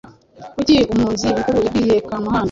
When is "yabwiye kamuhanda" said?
1.63-2.39